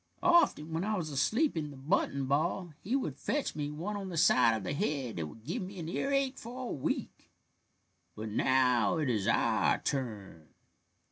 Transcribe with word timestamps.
Often 0.23 0.73
when 0.73 0.83
I 0.83 0.95
was 0.97 1.11
asleep 1.11 1.55
in 1.55 1.69
the 1.69 1.77
button 1.77 2.25
ball 2.25 2.73
he 2.81 2.95
would 2.95 3.19
fetch 3.19 3.55
me 3.55 3.69
one 3.69 3.95
on 3.95 4.09
the 4.09 4.17
side 4.17 4.57
of 4.57 4.63
the 4.63 4.73
head 4.73 5.17
that 5.17 5.27
would 5.27 5.43
give 5.43 5.61
me 5.61 5.77
an 5.77 5.87
earache 5.87 6.39
for 6.39 6.63
a 6.69 6.73
week. 6.73 7.29
But 8.15 8.29
now 8.29 8.97
it 8.97 9.09
is 9.11 9.27
our 9.27 9.77
turn." 9.79 10.55